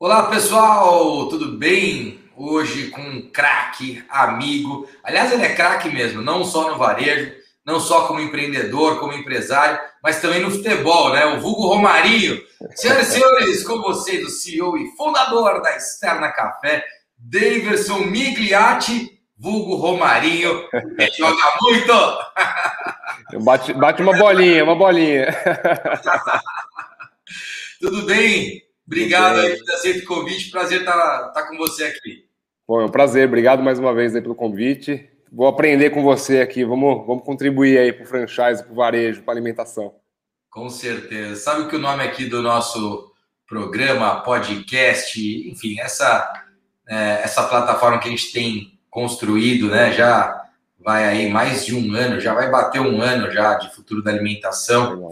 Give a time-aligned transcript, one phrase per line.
[0.00, 2.20] Olá pessoal, tudo bem?
[2.36, 4.88] Hoje com um craque, amigo.
[5.02, 7.32] Aliás, ele é craque mesmo, não só no varejo,
[7.66, 11.26] não só como empreendedor, como empresário, mas também no futebol, né?
[11.26, 12.40] O vulgo Romarinho.
[12.76, 16.84] Senhoras e senhores, com vocês, o CEO e fundador da Externa Café,
[17.18, 20.62] Daverson Migliati, vulgo Romarinho,
[20.96, 21.92] que joga muito!
[23.42, 25.26] Bate, bate uma bolinha, uma bolinha.
[27.80, 28.67] Tudo bem?
[28.88, 30.50] Obrigado aí por aceito o convite.
[30.50, 32.24] Prazer estar, estar com você aqui.
[32.66, 33.28] Bom, é um prazer.
[33.28, 35.06] Obrigado mais uma vez pelo convite.
[35.30, 36.64] Vou aprender com você aqui.
[36.64, 39.94] Vamos, vamos contribuir aí para o franchise, para o varejo, para a alimentação.
[40.48, 41.36] Com certeza.
[41.36, 43.12] Sabe que o nome aqui do nosso
[43.46, 46.46] programa, podcast, enfim, essa,
[46.88, 49.92] é, essa plataforma que a gente tem construído, né?
[49.92, 50.46] Já
[50.78, 54.10] vai aí mais de um ano, já vai bater um ano já de futuro da
[54.10, 55.10] alimentação.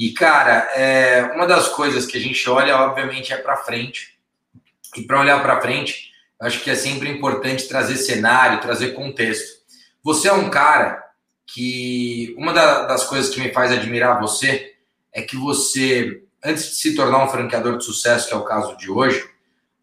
[0.00, 4.18] E, cara, é, uma das coisas que a gente olha, obviamente, é para frente.
[4.96, 9.60] E para olhar para frente, acho que é sempre importante trazer cenário, trazer contexto.
[10.02, 11.04] Você é um cara
[11.46, 12.34] que.
[12.38, 14.74] Uma da, das coisas que me faz admirar você
[15.12, 18.78] é que você, antes de se tornar um franqueador de sucesso, que é o caso
[18.78, 19.28] de hoje,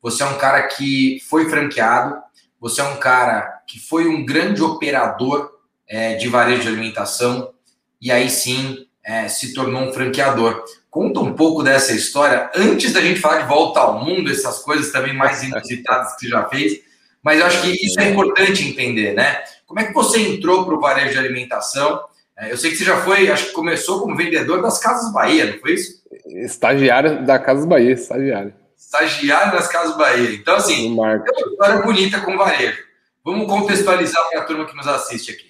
[0.02, 2.20] você é um cara que foi franqueado,
[2.60, 7.54] você é um cara que foi um grande operador é, de varejo de alimentação,
[8.02, 10.66] e aí sim é, se tornou um franqueador.
[10.92, 14.92] Conta um pouco dessa história, antes da gente falar de volta ao mundo, essas coisas
[14.92, 16.82] também mais inusitadas que você já fez,
[17.24, 19.42] mas eu acho que isso é importante entender, né?
[19.66, 22.02] Como é que você entrou para o varejo de alimentação?
[22.38, 25.54] É, eu sei que você já foi, acho que começou como vendedor das Casas Bahia,
[25.54, 26.02] não foi isso?
[26.26, 28.54] Estagiário da Casas Bahia, estagiário.
[28.78, 30.34] Estagiário das Casas Bahia.
[30.34, 32.78] Então, assim, é uma história bonita com varejo.
[33.24, 35.47] Vamos contextualizar para a turma que nos assiste aqui.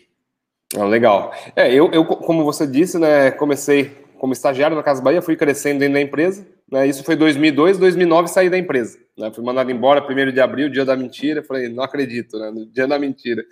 [0.76, 1.34] Ah, legal.
[1.56, 5.80] É, eu, eu, como você disse, né, comecei como estagiário na Casa Bahia, fui crescendo
[5.80, 6.46] dentro da empresa.
[6.70, 8.98] Né, isso foi 2002, 2009 saí da empresa.
[9.18, 11.42] Né, fui mandado embora primeiro de abril, dia da mentira.
[11.42, 13.46] Falei, não acredito, né, dia da mentira.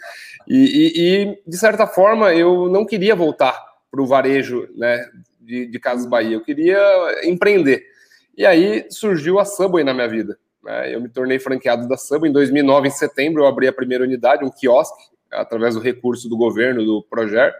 [0.47, 3.57] E, e, e de certa forma, eu não queria voltar
[3.89, 5.05] para o varejo né,
[5.39, 6.35] de, de Casas Bahia.
[6.35, 6.77] Eu queria
[7.23, 7.81] empreender.
[8.37, 10.37] E aí surgiu a Subway na minha vida.
[10.61, 13.43] Né, eu me tornei franqueado da Subway em 2009, em setembro.
[13.43, 17.55] Eu abri a primeira unidade, um quiosque através do recurso do governo, do projeto.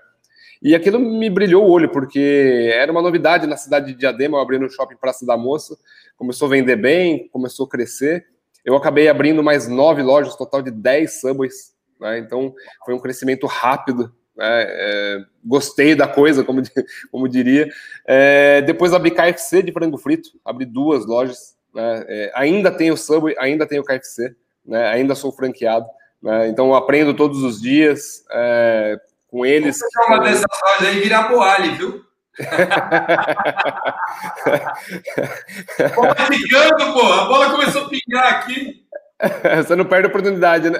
[0.62, 4.42] E aquilo me brilhou o olho, porque era uma novidade na cidade de Diadema, eu
[4.42, 5.78] abri no shopping Praça da Moça,
[6.18, 8.26] começou a vender bem, começou a crescer.
[8.64, 12.18] Eu acabei abrindo mais nove lojas, total de dez Subways, né?
[12.18, 12.54] então
[12.84, 14.64] foi um crescimento rápido, né?
[14.68, 16.62] é, gostei da coisa, como,
[17.12, 17.70] como diria.
[18.08, 22.06] É, depois abri KFC de frango frito, abri duas lojas, né?
[22.08, 24.36] é, ainda tenho Subway, ainda tenho KFC,
[24.66, 24.88] né?
[24.88, 25.86] ainda sou franqueado.
[26.26, 26.48] Né?
[26.48, 29.00] Então, aprendo todos os dias é,
[29.30, 29.78] com eles.
[29.78, 32.04] Você uma dessas lojas aí virar boalho, viu?
[35.96, 36.16] bola
[36.94, 37.14] pô.
[37.14, 38.84] A bola começou a pingar aqui.
[39.64, 40.80] Você não perde a oportunidade, né?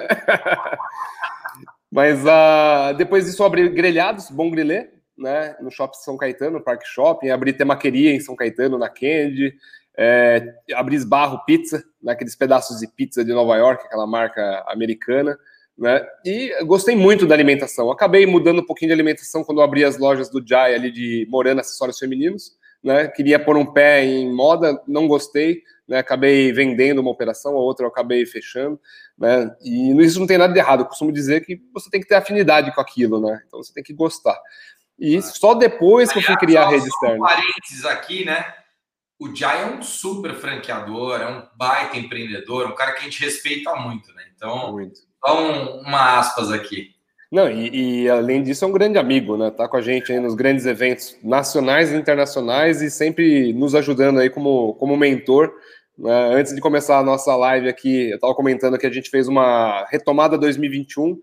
[1.92, 5.54] Mas uh, depois disso eu abri grelhados, bom grilê, né?
[5.60, 9.54] No Shopping São Caetano, no Parque Shopping, abri temaqueria em São Caetano, na Candy,
[9.98, 15.38] é, abri esbarro pizza, naqueles né, pedaços de pizza de Nova York, aquela marca americana,
[15.76, 16.06] né?
[16.24, 17.90] E gostei muito da alimentação.
[17.90, 21.60] Acabei mudando um pouquinho de alimentação quando abri as lojas do Jai ali de Morana
[21.60, 22.52] Acessórios Femininos,
[22.82, 23.08] né?
[23.08, 25.98] Queria pôr um pé em moda, não gostei, né?
[25.98, 28.80] Acabei vendendo uma operação, a outra eu acabei fechando,
[29.18, 29.50] né?
[29.62, 30.80] E isso não tem nada de errado.
[30.80, 33.42] Eu costumo dizer que você tem que ter afinidade com aquilo, né?
[33.46, 34.38] Então você tem que gostar.
[34.98, 37.16] E só depois que eu fui criar a rede externa.
[37.16, 38.44] Um parênteses aqui, né?
[39.18, 43.22] O Jai é um super franqueador, é um baita empreendedor, um cara que a gente
[43.22, 44.24] respeita muito, né?
[44.34, 44.98] Então, muito.
[45.24, 46.94] só um, uma aspas aqui.
[47.32, 49.50] Não, e, e, além disso é um grande amigo, né?
[49.50, 54.20] Tá com a gente aí nos grandes eventos nacionais e internacionais e sempre nos ajudando
[54.20, 55.52] aí como, como mentor.
[55.98, 56.34] Né?
[56.34, 59.86] Antes de começar a nossa live aqui, eu estava comentando que a gente fez uma
[59.90, 61.18] retomada 2021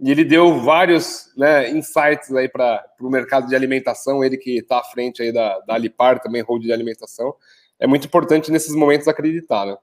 [0.00, 4.78] e ele deu vários né, insights aí para o mercado de alimentação, ele que está
[4.78, 7.34] à frente aí da, da Alipar, também hold de alimentação.
[7.80, 9.76] É muito importante nesses momentos acreditar, né?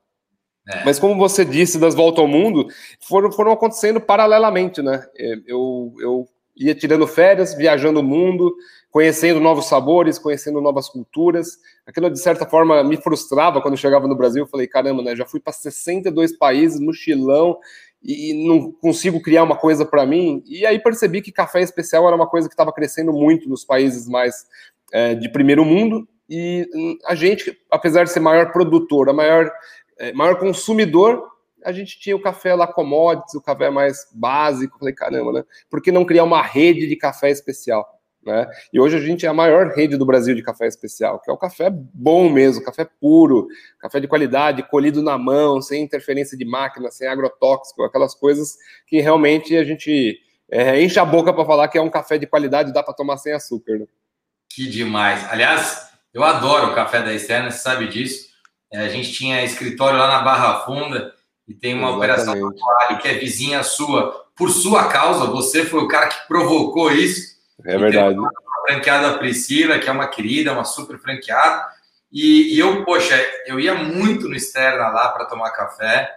[0.68, 0.84] É.
[0.84, 2.68] Mas como você disse, das voltas ao mundo,
[3.00, 5.06] foram, foram acontecendo paralelamente, né?
[5.16, 8.56] É, eu, eu ia tirando férias, viajando o mundo,
[8.89, 11.57] conhecendo novos sabores, conhecendo novas culturas.
[11.86, 14.44] Aquilo, de certa forma, me frustrava quando chegava no Brasil.
[14.44, 15.16] Eu falei, caramba, né?
[15.16, 17.60] Já fui para 62 países, mochilão,
[18.06, 20.44] e não consigo criar uma coisa para mim.
[20.46, 24.07] E aí percebi que café especial era uma coisa que estava crescendo muito nos países
[24.07, 24.46] mais
[24.94, 26.07] é, de primeiro mundo.
[26.30, 29.52] E hum, a gente, apesar de ser maior produtor, a maior,
[29.98, 31.24] é, maior consumidor,
[31.66, 34.78] a gente tinha o café lá commodities, o café mais básico.
[34.78, 35.44] Falei, caramba, né?
[35.68, 37.88] Por que não criar uma rede de café especial?
[38.25, 38.48] Né?
[38.74, 41.33] E hoje a gente é a maior rede do Brasil de café especial, que é
[41.33, 43.48] o café bom mesmo, café puro,
[43.80, 48.57] café de qualidade, colhido na mão, sem interferência de máquina, sem agrotóxico, aquelas coisas
[48.88, 50.19] que realmente a gente
[50.50, 53.18] é, enche a boca para falar que é um café de qualidade, dá para tomar
[53.18, 53.77] sem açúcar.
[53.77, 53.86] Né?
[54.50, 55.24] Que demais.
[55.30, 58.25] Aliás, eu adoro o café da Externa, você sabe disso.
[58.74, 61.13] É, a gente tinha escritório lá na Barra Funda
[61.48, 62.44] e tem uma Exatamente.
[62.44, 67.35] operação que é vizinha sua, por sua causa, você foi o cara que provocou isso
[67.65, 68.17] é verdade.
[68.17, 68.31] Uma
[68.67, 71.65] franqueada Priscila, que é uma querida, uma super franqueada.
[72.12, 73.15] E, e eu, poxa,
[73.45, 76.09] eu ia muito no Externa lá para tomar café.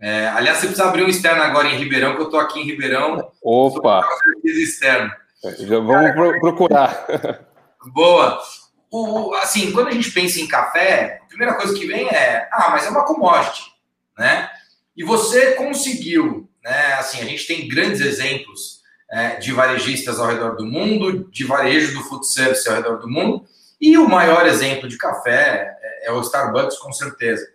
[0.00, 2.64] É, aliás, você precisa abrir um externo agora em Ribeirão, que eu estou aqui em
[2.64, 3.30] Ribeirão.
[3.42, 4.06] Opa!
[4.44, 5.10] Externo.
[5.42, 7.06] Já vamos procurar.
[7.86, 8.40] Boa.
[8.90, 12.70] O, assim, quando a gente pensa em café, a primeira coisa que vem é, ah,
[12.70, 13.62] mas é uma commodity,
[14.18, 14.50] né?
[14.96, 16.94] E você conseguiu, né?
[16.94, 18.73] Assim, a gente tem grandes exemplos
[19.14, 23.08] é, de varejistas ao redor do mundo, de varejo do food service ao redor do
[23.08, 23.44] mundo,
[23.80, 27.46] e o maior exemplo de café é, é o Starbucks, com certeza.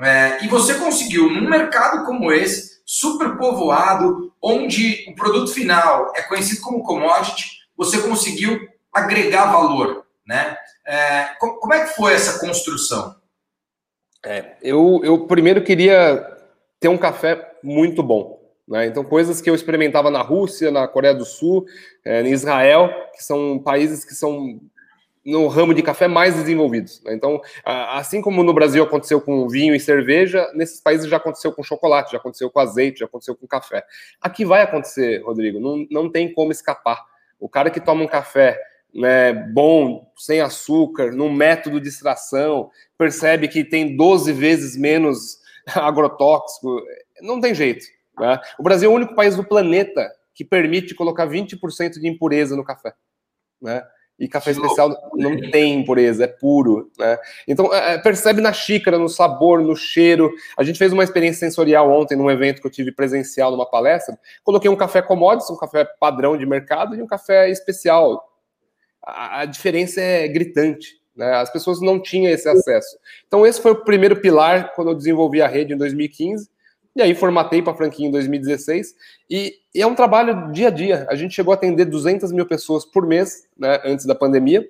[0.00, 6.22] É, e você conseguiu, num mercado como esse, super povoado, onde o produto final é
[6.22, 10.56] conhecido como commodity, você conseguiu agregar valor, né?
[10.84, 13.14] É, como é que foi essa construção?
[14.24, 16.36] É, eu, eu primeiro queria
[16.80, 18.35] ter um café muito bom.
[18.68, 18.86] Né?
[18.86, 21.64] Então, coisas que eu experimentava na Rússia, na Coreia do Sul,
[22.04, 24.60] é, em Israel, que são países que são
[25.26, 27.02] no ramo de café mais desenvolvidos.
[27.02, 27.12] Né?
[27.12, 31.64] Então, assim como no Brasil aconteceu com vinho e cerveja, nesses países já aconteceu com
[31.64, 33.84] chocolate, já aconteceu com azeite, já aconteceu com café.
[34.20, 37.04] Aqui vai acontecer, Rodrigo, não, não tem como escapar.
[37.40, 38.56] O cara que toma um café
[38.94, 45.40] né, bom, sem açúcar, num método de extração, percebe que tem 12 vezes menos
[45.74, 46.80] agrotóxico,
[47.20, 47.84] não tem jeito.
[48.18, 48.38] Né?
[48.58, 52.64] O Brasil é o único país do planeta que permite colocar 20% de impureza no
[52.64, 52.92] café.
[53.60, 53.82] Né?
[54.18, 56.90] E café especial não tem impureza, é puro.
[56.98, 57.18] Né?
[57.46, 60.32] Então, é, é, percebe na xícara, no sabor, no cheiro.
[60.56, 64.18] A gente fez uma experiência sensorial ontem num evento que eu tive presencial numa palestra.
[64.42, 68.26] Coloquei um café commodities, um café padrão de mercado e um café especial.
[69.02, 70.98] A, a diferença é gritante.
[71.14, 71.32] Né?
[71.34, 72.98] As pessoas não tinham esse acesso.
[73.26, 76.48] Então, esse foi o primeiro pilar quando eu desenvolvi a rede em 2015
[76.96, 78.94] e aí formatei para a franquia em 2016
[79.28, 81.06] e, e, é um trabalho dia a dia.
[81.10, 84.66] A gente chegou a atender 200 mil pessoas por mês, né, antes da pandemia.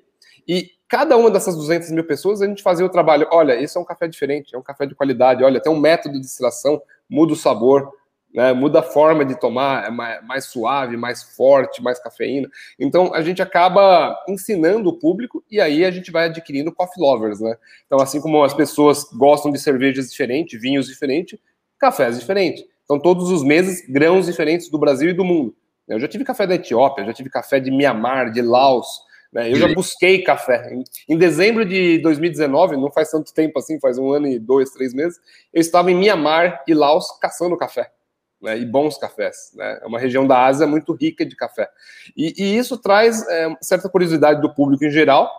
[0.46, 3.28] E cada uma dessas 200 mil pessoas a gente fazia o trabalho.
[3.30, 5.44] Olha, esse é um café diferente, é um café de qualidade.
[5.44, 7.92] Olha, tem um método de extração, muda o sabor,
[8.34, 12.50] né, muda a forma de tomar, é mais, mais suave, mais forte, mais cafeína.
[12.76, 17.40] Então a gente acaba ensinando o público e aí a gente vai adquirindo coffee lovers,
[17.40, 17.56] né?
[17.86, 21.38] Então assim como as pessoas gostam de cervejas diferentes, vinhos diferentes
[21.78, 22.64] cafés diferentes.
[22.84, 25.54] Então, todos os meses, grãos diferentes do Brasil e do mundo.
[25.88, 28.86] Eu já tive café da Etiópia, já tive café de Mianmar, de Laos.
[29.32, 29.50] Né?
[29.50, 30.72] Eu já busquei café.
[31.08, 34.94] Em, dezembro de 2019, não faz tanto tempo assim, faz um ano e dois, três
[34.94, 35.18] meses,
[35.52, 37.90] eu estava em Mianmar e Laos caçando café.
[38.40, 39.52] Né, e bons cafés.
[39.54, 39.80] Né?
[39.82, 41.68] É uma região da Ásia muito rica de café.
[42.16, 45.30] E, e isso traz é, certa curiosidade do público em geral,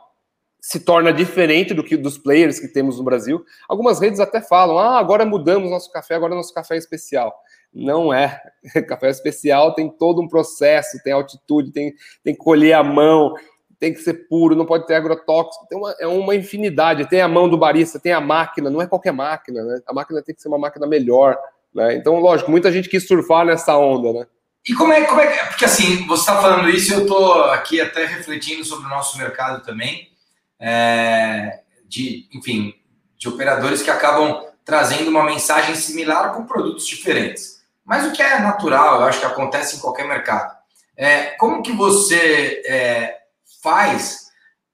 [0.59, 3.43] se torna diferente do que dos players que temos no Brasil.
[3.69, 7.33] Algumas redes até falam: ah, agora mudamos nosso café, agora nosso café é especial.
[7.73, 8.41] Não é.
[8.87, 11.93] Café especial tem todo um processo, tem altitude, tem,
[12.23, 13.35] tem que colher a mão,
[13.77, 17.07] tem que ser puro, não pode ter agrotóxico, tem uma, é uma infinidade.
[17.07, 19.81] Tem a mão do barista, tem a máquina, não é qualquer máquina, né?
[19.85, 21.37] A máquina tem que ser uma máquina melhor.
[21.73, 21.95] Né?
[21.95, 24.25] Então, lógico, muita gente quis surfar nessa onda, né?
[24.67, 28.05] E como é, como é porque assim, você está falando isso, eu estou aqui até
[28.05, 30.16] refletindo sobre o nosso mercado também
[30.59, 32.73] é, de, enfim,
[33.17, 37.61] de operadores que acabam trazendo uma mensagem similar com produtos diferentes.
[37.85, 40.55] Mas o que é natural, eu acho que acontece em qualquer mercado.
[40.95, 43.17] É, como que você é,
[43.61, 44.27] faz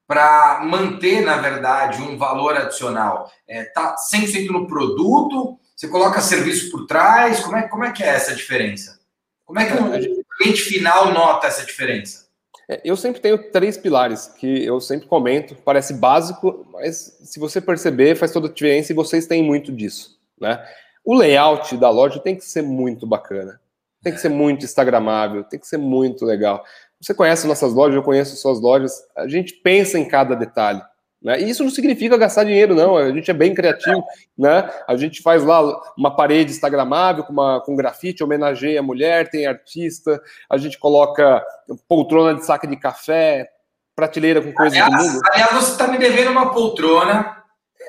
[0.08, 3.32] para manter, na verdade, um valor adicional?
[3.48, 5.60] Está é, 100% no produto?
[5.75, 7.42] Você coloca serviço por trás?
[7.42, 9.00] Como é, como é que é essa diferença?
[9.46, 12.23] Como é que o cliente final nota essa diferença?
[12.70, 17.60] É, eu sempre tenho três pilares que eu sempre comento, parece básico, mas se você
[17.60, 20.63] perceber, faz toda a diferença e vocês têm muito disso, né?
[21.03, 23.60] O layout da loja tem que ser muito bacana,
[24.01, 26.63] tem que ser muito instagramável, tem que ser muito legal.
[27.01, 30.82] Você conhece nossas lojas, eu conheço suas lojas, a gente pensa em cada detalhe.
[31.24, 31.42] Né?
[31.42, 32.98] E isso não significa gastar dinheiro, não.
[32.98, 34.03] A gente é bem criativo,
[34.38, 34.70] né?
[34.86, 35.62] A gente faz lá
[35.98, 41.42] uma parede instagramável com, uma, com grafite, homenageia a mulher, tem artista, a gente coloca
[41.88, 43.50] poltrona de saca de café,
[43.96, 45.22] prateleira com coisas aliás, do mundo.
[45.32, 47.38] Aliás, você está me devendo uma poltrona,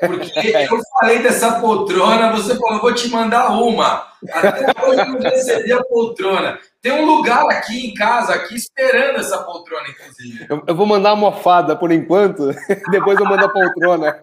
[0.00, 4.06] porque eu falei dessa poltrona, você falou, vou te mandar uma.
[4.32, 6.58] Até hoje eu não recebi a poltrona.
[6.84, 10.46] Tem um lugar aqui em casa, aqui, esperando essa poltrona, inclusive.
[10.50, 12.50] Eu, eu vou mandar a mofada por enquanto,
[12.92, 14.22] depois eu mando a poltrona.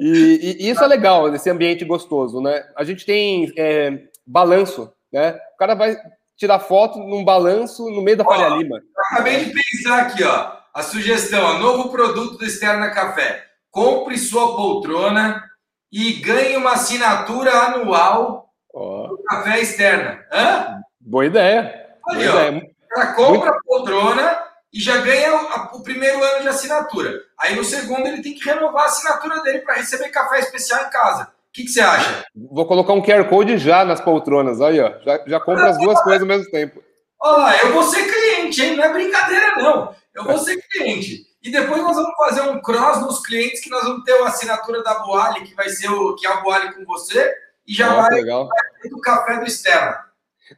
[0.00, 2.64] E, e, isso é legal, esse ambiente gostoso, né?
[2.76, 5.36] A gente tem é, balanço, né?
[5.52, 5.96] O cara vai
[6.36, 8.80] tirar foto num balanço no meio da Faria Lima.
[9.10, 10.52] Acabei de pensar aqui, ó.
[10.72, 13.46] A sugestão, ó, novo produto do Externa Café.
[13.68, 15.42] Compre sua poltrona
[15.90, 19.16] e ganhe uma assinatura anual oh.
[19.28, 20.24] Café Externa.
[20.32, 20.80] Hã?
[21.00, 21.86] Boa ideia.
[22.10, 22.48] Aí, Boa ó.
[22.48, 22.70] Ideia.
[22.88, 23.48] Cara compra Muito...
[23.48, 24.38] a poltrona
[24.72, 27.20] e já ganha o, o, primeiro ano de assinatura.
[27.38, 30.90] Aí no segundo ele tem que renovar a assinatura dele para receber café especial em
[30.90, 31.24] casa.
[31.24, 32.24] O que, que, você acha?
[32.34, 34.60] Vou colocar um QR Code já nas poltronas.
[34.60, 34.92] Aí, ó.
[35.04, 36.82] Já, já compra as duas coisas ao mesmo tempo.
[37.20, 38.76] Olha eu vou ser cliente, hein?
[38.76, 39.94] Não é brincadeira, não.
[40.14, 41.22] Eu vou ser cliente.
[41.42, 44.82] E depois nós vamos fazer um cross nos clientes que nós vamos ter uma assinatura
[44.82, 47.32] da Boali, que vai ser o que é a Boali com você,
[47.66, 48.48] e já vai, legal.
[48.48, 49.96] vai do café do externo.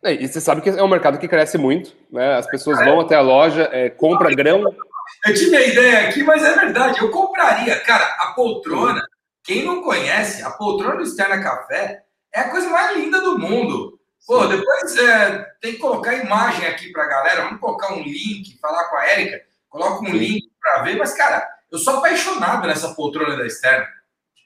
[0.02, 2.36] E você sabe que é um mercado que cresce muito, né?
[2.36, 4.64] As pessoas vão até a loja, é, compra grão.
[5.26, 7.00] Eu tive a ideia aqui, mas é verdade.
[7.00, 9.04] Eu compraria, cara, a poltrona.
[9.42, 12.02] Quem não conhece, a poltrona do Externa Café
[12.34, 14.00] é a coisa mais linda do mundo.
[14.26, 17.42] Pô, depois é, tem que colocar imagem aqui pra galera.
[17.42, 19.42] Vamos colocar um link, falar com a Érica.
[19.68, 20.18] Coloca um Sim.
[20.18, 20.96] link para ver.
[20.96, 23.86] Mas, cara, eu sou apaixonado nessa poltrona da Externa.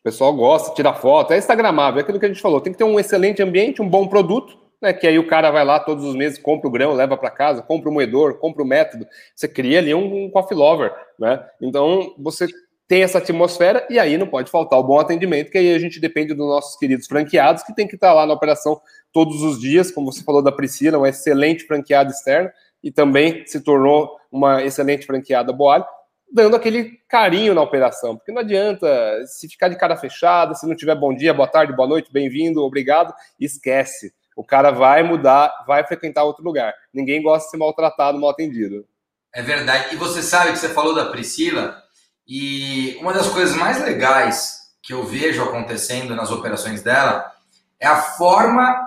[0.00, 2.60] O pessoal gosta, tira foto, é instagramável, é aquilo que a gente falou.
[2.60, 5.64] Tem que ter um excelente ambiente, um bom produto né, que aí o cara vai
[5.64, 8.66] lá todos os meses, compra o grão, leva para casa, compra o moedor, compra o
[8.66, 9.06] método.
[9.34, 11.44] Você cria ali um, um coffee lover, né?
[11.60, 12.46] Então você
[12.86, 16.00] tem essa atmosfera e aí não pode faltar o bom atendimento, que aí a gente
[16.00, 18.80] depende dos nossos queridos franqueados que tem que estar lá na operação
[19.12, 22.50] todos os dias, como você falou da Priscila, uma excelente franqueada externa
[22.82, 25.84] e também se tornou uma excelente franqueada Boalho,
[26.32, 28.86] dando aquele carinho na operação, porque não adianta
[29.26, 32.62] se ficar de cara fechada, se não tiver bom dia, boa tarde, boa noite, bem-vindo,
[32.62, 36.72] obrigado, esquece o cara vai mudar, vai frequentar outro lugar.
[36.94, 38.86] Ninguém gosta de ser maltratado, mal atendido.
[39.34, 39.92] É verdade.
[39.92, 41.82] E você sabe que você falou da Priscila,
[42.24, 47.32] e uma das coisas mais legais que eu vejo acontecendo nas operações dela
[47.80, 48.86] é a forma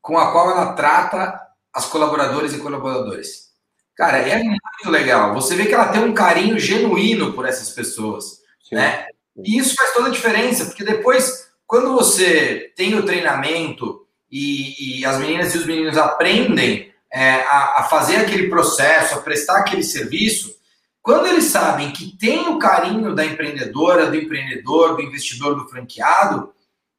[0.00, 3.51] com a qual ela trata as colaboradoras e colaboradores.
[3.96, 5.34] Cara, é muito legal.
[5.34, 8.76] Você vê que ela tem um carinho genuíno por essas pessoas, Sim.
[8.76, 9.06] né?
[9.36, 15.04] E isso faz toda a diferença, porque depois, quando você tem o treinamento e, e
[15.04, 19.82] as meninas e os meninos aprendem é, a, a, fazer aquele processo, a prestar aquele
[19.82, 20.54] serviço,
[21.02, 26.52] quando eles sabem que tem o carinho da empreendedora, do empreendedor, do investidor, do franqueado,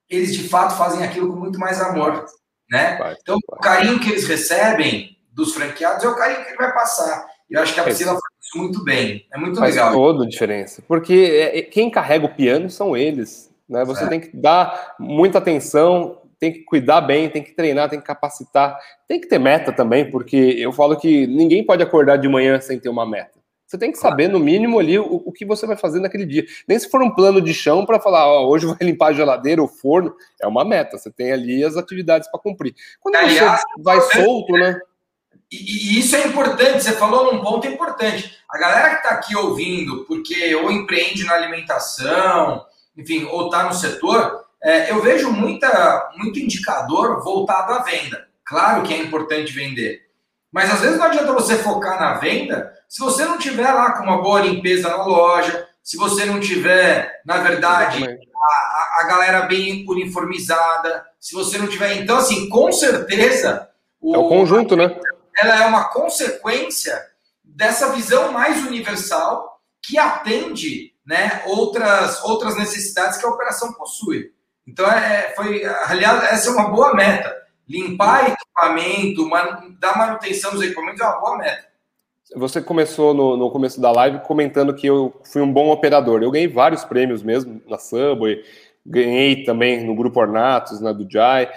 [0.10, 2.26] eles de fato fazem aquilo com muito mais amor,
[2.70, 3.00] né?
[3.22, 7.26] Então, o carinho que eles recebem dos franqueados é o carinho que ele vai passar.
[7.50, 9.26] Eu acho que a Priscila faz isso muito bem.
[9.32, 9.92] É muito faz legal.
[9.92, 10.84] Faz toda a diferença.
[10.88, 13.52] Porque é, é, quem carrega o piano são eles.
[13.68, 13.84] Né?
[13.86, 14.08] Você é.
[14.08, 18.78] tem que dar muita atenção, tem que cuidar bem, tem que treinar, tem que capacitar,
[19.08, 22.80] tem que ter meta também, porque eu falo que ninguém pode acordar de manhã sem
[22.80, 23.44] ter uma meta.
[23.66, 26.46] Você tem que saber, no mínimo, ali o, o que você vai fazer naquele dia.
[26.68, 29.64] Nem se for um plano de chão para falar, ó, hoje vai limpar a geladeira,
[29.64, 30.98] o forno, é uma meta.
[30.98, 32.76] Você tem ali as atividades para cumprir.
[33.00, 34.80] Quando Aliás, você vai solto, né?
[35.54, 38.36] E, e, isso é importante, você falou num ponto importante.
[38.50, 42.66] A galera que está aqui ouvindo, porque ou empreende na alimentação,
[42.98, 48.28] enfim, ou está no setor, é, eu vejo muita, muito indicador voltado à venda.
[48.44, 50.02] Claro que é importante vender,
[50.52, 54.04] mas às vezes não adianta você focar na venda se você não tiver lá com
[54.04, 59.86] uma boa limpeza na loja, se você não tiver, na verdade, a, a galera bem
[59.88, 61.96] uniformizada, se você não tiver.
[61.96, 63.68] Então, assim, com certeza.
[64.00, 64.96] O, é o conjunto, né?
[65.38, 67.00] Ela é uma consequência
[67.44, 74.32] dessa visão mais universal que atende né, outras, outras necessidades que a operação possui.
[74.66, 77.36] Então, é, foi, aliás, essa é uma boa meta.
[77.68, 81.66] Limpar equipamento, man, dar manutenção dos equipamentos é uma boa meta.
[82.36, 86.24] Você começou no, no, começo da live comentando que eu fui um bom operador.
[86.24, 88.44] Eu ganhei vários prêmios mesmo na Subway,
[88.86, 91.52] ganhei também no Grupo Ornatos, na do Jai,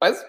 [0.00, 0.22] mas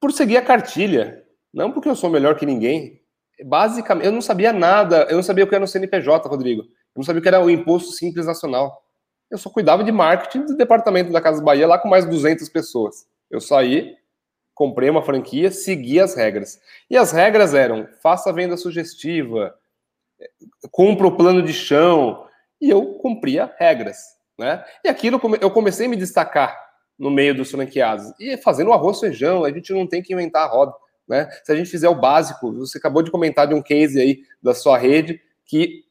[0.00, 3.00] por seguir a cartilha, não porque eu sou melhor que ninguém.
[3.44, 6.62] Basicamente, eu não sabia nada, eu não sabia o que era o CNPJ, Rodrigo.
[6.62, 8.82] Eu não sabia o que era o Imposto Simples Nacional
[9.30, 13.06] eu só cuidava de marketing do departamento da Casa Bahia lá com mais 200 pessoas.
[13.30, 13.94] Eu saí,
[14.54, 16.60] comprei uma franquia, segui as regras.
[16.90, 19.54] E as regras eram: faça venda sugestiva,
[20.72, 22.26] cumpra o plano de chão,
[22.60, 23.98] e eu cumpria regras.
[24.36, 24.64] Né?
[24.84, 26.58] E aquilo eu comecei a me destacar
[26.98, 28.12] no meio dos franqueados.
[28.18, 30.72] E fazendo arroz feijão, a gente não tem que inventar a roda.
[31.10, 31.28] Né?
[31.42, 34.54] Se a gente fizer o básico, você acabou de comentar de um case aí da
[34.54, 35.84] sua rede, que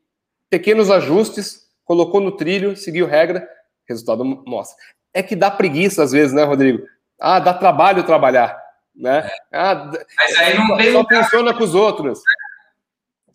[0.50, 3.46] pequenos ajustes colocou no trilho, seguiu regra,
[3.86, 4.82] resultado mostra.
[5.14, 6.88] É que dá preguiça às vezes, né, Rodrigo?
[7.20, 8.58] Ah, dá trabalho trabalhar.
[8.96, 9.30] Né?
[9.52, 9.60] É.
[9.60, 11.24] Ah, Mas aí não tem só lugar...
[11.26, 12.22] funciona com os outros.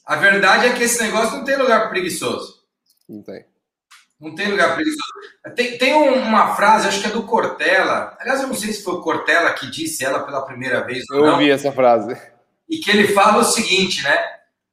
[0.07, 2.65] A verdade é que esse negócio não tem lugar preguiçoso.
[3.07, 3.45] Não tem.
[4.25, 5.03] Não tem lugar preguiçoso.
[5.55, 8.17] Tem, tem uma frase, acho que é do Cortella.
[8.19, 11.05] Aliás, eu não sei se foi o Cortella que disse ela pela primeira vez.
[11.11, 12.17] Eu ouvi essa frase.
[12.67, 14.17] E que ele fala o seguinte, né?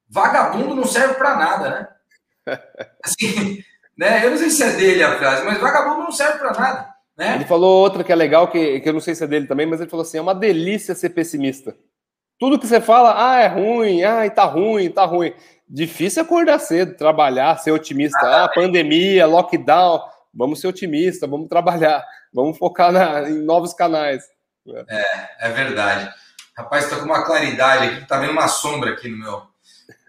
[0.10, 2.58] Vagabundo não serve para nada, né?
[3.04, 3.62] Assim,
[3.98, 4.26] né?
[4.26, 6.88] Eu não sei se é dele a frase, mas vagabundo não serve para nada.
[7.18, 7.36] Né?
[7.36, 9.66] Ele falou outra que é legal, que, que eu não sei se é dele também,
[9.66, 11.76] mas ele falou assim: é uma delícia ser pessimista.
[12.42, 15.32] Tudo que você fala, ah, é ruim, ah, tá ruim, tá ruim.
[15.70, 18.18] Difícil acordar cedo, trabalhar, ser otimista.
[18.20, 20.02] Ah, pandemia, lockdown.
[20.34, 24.24] Vamos ser otimista, vamos trabalhar, vamos focar na, em novos canais.
[24.90, 25.06] É,
[25.40, 26.12] é verdade.
[26.58, 29.44] Rapaz, estou com uma claridade aqui, tá vendo uma sombra aqui no meu,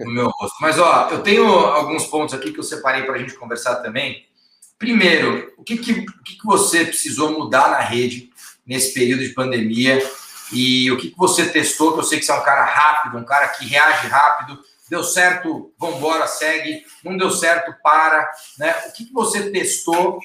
[0.01, 0.57] no meu rosto.
[0.63, 4.25] Mas, ó, eu tenho alguns pontos aqui que eu separei para a gente conversar também.
[4.79, 8.31] Primeiro, o que, que, o que, que você precisou mudar na rede
[8.67, 10.01] nesse período de pandemia
[10.53, 13.25] e o que, você testou, que eu sei que você é um cara rápido, um
[13.25, 14.59] cara que reage rápido,
[14.91, 18.75] deu certo, vamos embora, segue, não deu certo, para, né?
[18.87, 20.19] O que, você testou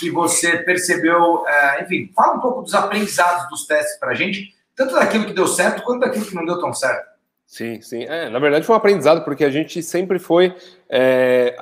[0.00, 4.54] que você percebeu, é, enfim, fala um pouco dos aprendizados dos testes para a gente,
[4.74, 7.06] tanto daquilo que deu certo quanto daquilo que não deu tão certo.
[7.46, 8.04] Sim, sim.
[8.04, 10.56] É, na verdade foi um aprendizado, porque a gente sempre foi.
[10.88, 11.54] É,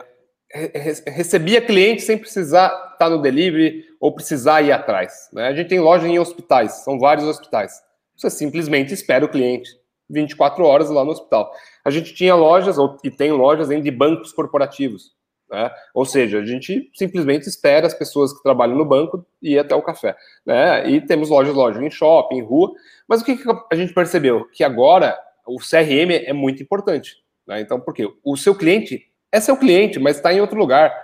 [1.06, 5.28] recebia cliente sem precisar estar no delivery ou precisar ir atrás.
[5.32, 5.48] Né?
[5.48, 7.82] A gente tem loja em hospitais, são vários hospitais.
[8.16, 9.70] Você simplesmente espera o cliente
[10.12, 11.50] 24 horas lá no hospital.
[11.84, 15.12] A gente tinha lojas, ou, e tem lojas ainda de bancos corporativos.
[15.50, 15.70] Né?
[15.94, 19.82] Ou seja, a gente simplesmente espera as pessoas que trabalham no banco ir até o
[19.82, 20.16] café.
[20.46, 20.88] Né?
[20.90, 22.72] E temos lojas, lojas em shopping, em rua.
[23.08, 24.46] Mas o que, que a gente percebeu?
[24.50, 27.16] Que agora o CRM é muito importante.
[27.46, 27.60] Né?
[27.60, 28.08] Então, por quê?
[28.24, 30.94] O seu cliente é seu cliente, mas está em outro lugar.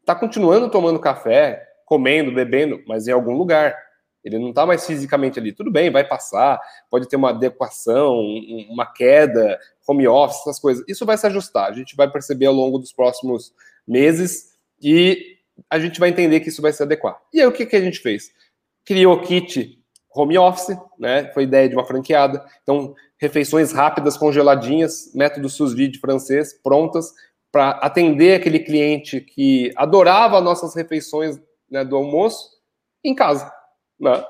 [0.00, 3.76] Está continuando tomando café, comendo, bebendo, mas em algum lugar.
[4.26, 5.52] Ele não está mais fisicamente ali.
[5.52, 8.18] Tudo bem, vai passar, pode ter uma adequação,
[8.68, 9.56] uma queda,
[9.86, 10.84] home office, essas coisas.
[10.88, 11.70] Isso vai se ajustar.
[11.70, 13.54] A gente vai perceber ao longo dos próximos
[13.86, 15.36] meses e
[15.70, 17.16] a gente vai entender que isso vai se adequar.
[17.32, 18.32] E aí o que, que a gente fez?
[18.84, 19.80] Criou kit
[20.12, 21.30] home office, né?
[21.32, 22.44] Foi ideia de uma franqueada.
[22.64, 27.12] Então, refeições rápidas, congeladinhas, método sous vide francês, prontas
[27.52, 32.50] para atender aquele cliente que adorava nossas refeições né, do almoço
[33.04, 33.54] em casa.
[33.98, 34.24] Né?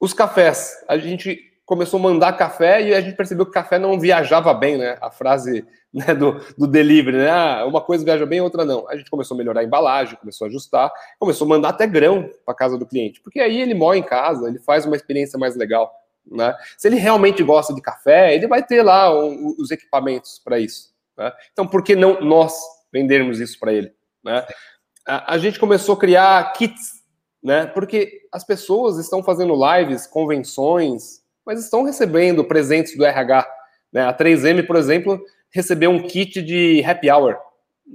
[0.00, 3.98] Os cafés, a gente começou a mandar café e a gente percebeu que café não
[3.98, 4.98] viajava bem, né?
[5.00, 7.30] A frase né, do, do delivery, né?
[7.30, 8.88] Ah, uma coisa viaja bem, outra não.
[8.88, 12.30] A gente começou a melhorar a embalagem, começou a ajustar, começou a mandar até grão
[12.44, 15.56] para casa do cliente, porque aí ele mora em casa, ele faz uma experiência mais
[15.56, 15.92] legal,
[16.26, 16.54] né?
[16.76, 20.92] Se ele realmente gosta de café, ele vai ter lá um, os equipamentos para isso.
[21.16, 21.32] Né?
[21.52, 22.54] Então, por que não nós
[22.92, 23.92] vendermos isso para ele?
[24.22, 24.44] Né?
[25.06, 27.03] A, a gente começou a criar kits
[27.44, 27.66] né?
[27.66, 33.46] Porque as pessoas estão fazendo lives, convenções, mas estão recebendo presentes do RH.
[33.92, 34.06] Né?
[34.06, 37.36] A 3M, por exemplo, recebeu um kit de happy hour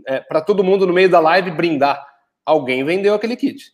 [0.05, 2.05] é, para todo mundo no meio da live brindar.
[2.45, 3.73] Alguém vendeu aquele kit.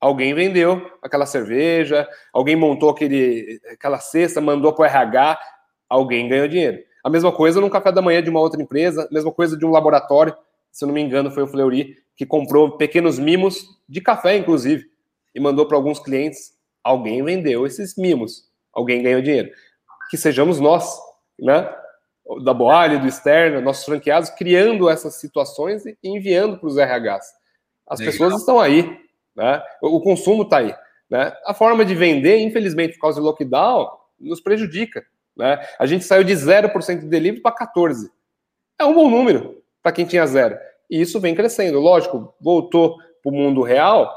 [0.00, 5.38] Alguém vendeu aquela cerveja, alguém montou aquele, aquela cesta, mandou para o RH,
[5.88, 6.78] alguém ganhou dinheiro.
[7.04, 9.64] A mesma coisa num café da manhã de uma outra empresa, a mesma coisa de
[9.64, 10.36] um laboratório,
[10.70, 14.91] se eu não me engano, foi o Fleury, que comprou pequenos mimos de café, inclusive
[15.34, 19.50] e mandou para alguns clientes, alguém vendeu esses mimos, alguém ganhou dinheiro.
[20.10, 20.98] Que sejamos nós,
[21.38, 21.72] né?
[22.44, 27.32] Da Boalha, do Externo, nossos franqueados, criando essas situações e enviando para os RHs.
[27.86, 28.12] As Legal.
[28.12, 28.98] pessoas estão aí,
[29.34, 29.62] né?
[29.80, 30.74] O consumo está aí.
[31.12, 31.30] Né?
[31.44, 33.86] A forma de vender, infelizmente, por causa do lockdown,
[34.18, 35.04] nos prejudica.
[35.36, 35.62] Né?
[35.78, 38.08] A gente saiu de 0% de delivery para 14%.
[38.78, 40.56] É um bom número para quem tinha zero.
[40.88, 41.78] E isso vem crescendo.
[41.80, 44.10] Lógico, voltou para o mundo real,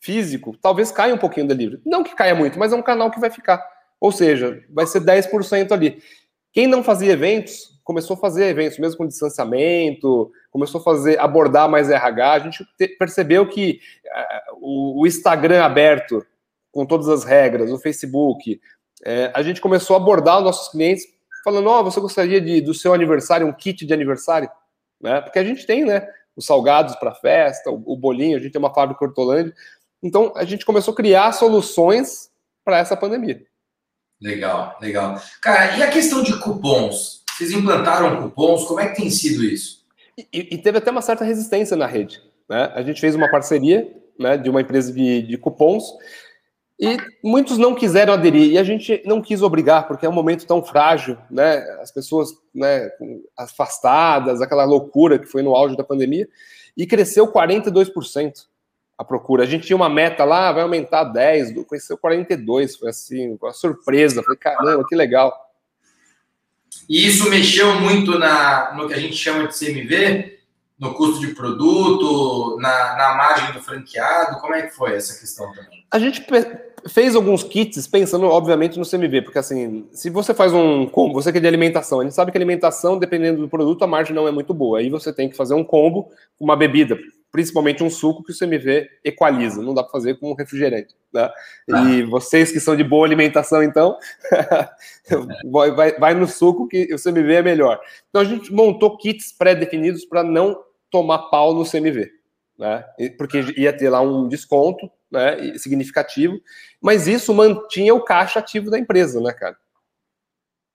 [0.00, 1.80] físico, talvez caia um pouquinho da livre.
[1.84, 3.64] Não que caia muito, mas é um canal que vai ficar.
[4.00, 6.02] Ou seja, vai ser 10% ali.
[6.52, 11.68] Quem não fazia eventos, começou a fazer eventos, mesmo com distanciamento, começou a fazer, abordar
[11.68, 12.32] mais RH.
[12.32, 13.78] A gente te, percebeu que
[14.60, 16.26] uh, o, Instagram aberto,
[16.72, 18.60] com todas as regras, o Facebook,
[19.02, 21.04] uh, a gente começou a abordar os nossos clientes
[21.44, 24.50] falando: Ó, oh, você gostaria de, do seu aniversário, um kit de aniversário?
[25.00, 25.20] Né?
[25.20, 26.08] Porque a gente tem, né?
[26.34, 29.54] Os salgados para festa, o, o, bolinho, a gente tem uma fábrica Hortolândia.
[30.06, 32.30] Então, a gente começou a criar soluções
[32.64, 33.42] para essa pandemia.
[34.22, 35.20] Legal, legal.
[35.42, 37.24] Cara, e a questão de cupons?
[37.36, 38.64] Vocês implantaram cupons?
[38.64, 39.84] Como é que tem sido isso?
[40.16, 42.22] E, e teve até uma certa resistência na rede.
[42.48, 42.70] Né?
[42.74, 45.84] A gente fez uma parceria né, de uma empresa de, de cupons
[46.78, 50.46] e muitos não quiseram aderir e a gente não quis obrigar porque é um momento
[50.46, 51.58] tão frágil, né?
[51.80, 52.90] As pessoas, né,
[53.36, 56.28] afastadas, aquela loucura que foi no auge da pandemia
[56.76, 58.46] e cresceu 42%.
[58.98, 59.42] A procura.
[59.42, 64.22] A gente tinha uma meta lá, vai aumentar 10, conheceu 42, foi assim, uma surpresa.
[64.22, 65.34] Falei, caramba, que legal.
[66.88, 70.38] E isso mexeu muito na, no que a gente chama de CMV,
[70.78, 74.40] no custo de produto, na, na margem do franqueado?
[74.40, 75.84] Como é que foi essa questão também?
[75.90, 76.24] A gente
[76.88, 81.32] fez alguns kits pensando, obviamente, no CMV, porque assim, se você faz um combo, você
[81.32, 84.30] quer de alimentação, a gente sabe que alimentação, dependendo do produto, a margem não é
[84.30, 84.78] muito boa.
[84.78, 86.98] Aí você tem que fazer um combo com uma bebida,
[87.36, 90.94] principalmente um suco que o CMV equaliza, não dá para fazer com um refrigerante.
[91.12, 91.30] Né?
[91.70, 91.84] Ah.
[91.84, 93.98] E vocês que são de boa alimentação, então,
[95.52, 97.78] vai, vai, vai no suco que o CMV é melhor.
[98.08, 100.58] Então a gente montou kits pré-definidos para não
[100.90, 102.10] tomar pau no CMV.
[102.58, 102.82] Né?
[103.18, 106.40] Porque ia ter lá um desconto né, significativo,
[106.80, 109.58] mas isso mantinha o caixa ativo da empresa, né, cara?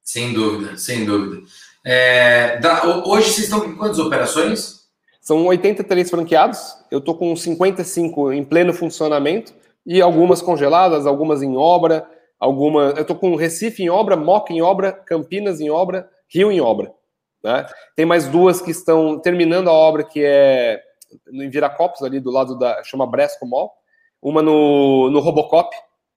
[0.03, 1.41] Sem dúvida, sem dúvida.
[1.83, 4.80] É, da, hoje vocês estão com quantas operações?
[5.21, 9.53] São 83 franqueados, eu estou com 55 em pleno funcionamento
[9.85, 12.93] e algumas congeladas, algumas em obra, alguma.
[12.95, 16.91] Eu estou com Recife em obra, Moca em obra, Campinas em obra, Rio em obra.
[17.43, 17.67] Né?
[17.95, 20.81] Tem mais duas que estão terminando a obra, que é
[21.31, 22.83] em Viracopos, ali do lado da.
[22.83, 23.71] chama Bresco Mall,
[24.19, 25.75] uma no, no Robocop,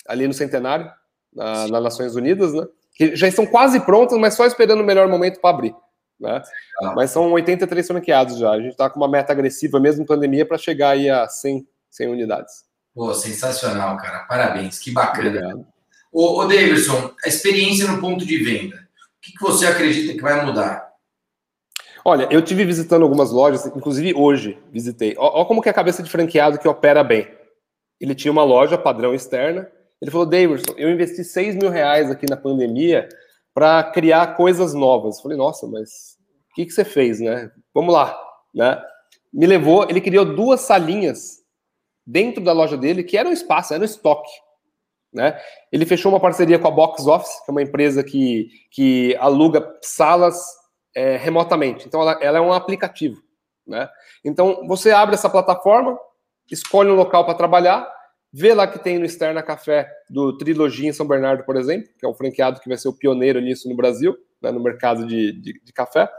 [0.08, 0.90] ali no Centenário,
[1.30, 2.66] na, nas Nações Unidas, né?
[2.94, 5.74] Que já estão quase prontas, mas só esperando o melhor momento para abrir.
[6.18, 6.42] Né?
[6.80, 6.94] Ah.
[6.94, 8.50] Mas são 83 franqueados já.
[8.50, 11.66] A gente está com uma meta agressiva, mesmo em pandemia, para chegar aí a 100,
[11.90, 12.64] 100 unidades.
[12.94, 14.20] Pô, sensacional, cara.
[14.20, 15.28] Parabéns, que bacana.
[15.28, 15.66] Obrigado.
[16.12, 20.22] Ô, ô Davidson, a experiência no ponto de venda, o que, que você acredita que
[20.22, 20.92] vai mudar?
[22.04, 25.14] Olha, eu tive visitando algumas lojas, inclusive hoje visitei.
[25.18, 27.26] Olha como que é a cabeça de franqueado que opera bem
[28.00, 29.70] ele tinha uma loja padrão externa.
[30.00, 33.08] Ele falou, Davidson, eu investi 6 mil reais aqui na pandemia
[33.54, 35.20] para criar coisas novas.
[35.20, 36.18] Falei, nossa, mas
[36.50, 37.50] o que, que você fez, né?
[37.72, 38.20] Vamos lá,
[38.52, 38.82] né?
[39.32, 41.44] Me levou, ele criou duas salinhas
[42.06, 44.30] dentro da loja dele, que era um espaço, era um estoque.
[45.12, 45.40] Né?
[45.70, 49.76] Ele fechou uma parceria com a Box Office, que é uma empresa que, que aluga
[49.80, 50.44] salas
[50.94, 51.86] é, remotamente.
[51.86, 53.22] Então, ela, ela, é um aplicativo.
[53.66, 53.88] Né?
[54.24, 55.96] Então, você abre essa plataforma,
[56.50, 57.88] escolhe um local para trabalhar,
[58.36, 62.04] vê lá que tem no Externa Café do Trilogia em São Bernardo, por exemplo, que
[62.04, 65.30] é o franqueado que vai ser o pioneiro nisso no Brasil, né, no mercado de,
[65.40, 66.10] de, de café.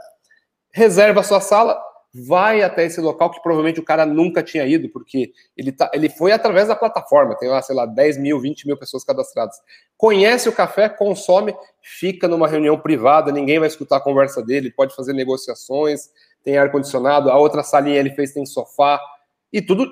[0.72, 1.78] Reserva a sua sala,
[2.14, 6.08] vai até esse local que provavelmente o cara nunca tinha ido, porque ele, tá, ele
[6.08, 9.56] foi através da plataforma, tem lá, sei lá, 10 mil, 20 mil pessoas cadastradas.
[9.94, 14.96] Conhece o café, consome, fica numa reunião privada, ninguém vai escutar a conversa dele, pode
[14.96, 16.08] fazer negociações,
[16.42, 18.98] tem ar-condicionado, a outra salinha ele fez tem sofá,
[19.52, 19.86] e tudo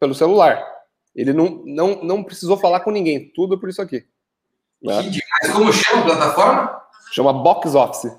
[0.00, 0.77] pelo celular.
[1.14, 4.04] Ele não, não, não precisou falar com ninguém, tudo por isso aqui.
[4.82, 5.02] Né?
[5.02, 5.52] Que demais.
[5.52, 6.82] Como chama a plataforma?
[7.12, 8.12] Chama Box Office.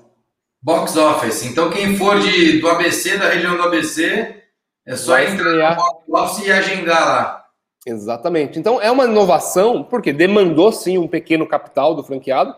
[0.62, 1.44] Box Office.
[1.44, 4.42] Então, quem for de, do ABC, da região do ABC,
[4.84, 5.76] é só Vai entrar estrear.
[5.76, 7.46] no Box Office e agendar lá.
[7.86, 8.58] Exatamente.
[8.58, 12.54] Então, é uma inovação, porque demandou sim um pequeno capital do franqueado,